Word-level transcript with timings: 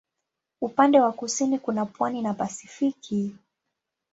Upande 0.61 0.99
wa 0.99 1.11
kusini 1.13 1.59
kuna 1.59 1.85
pwani 1.85 2.21
na 2.21 2.33
Pasifiki. 2.33 3.35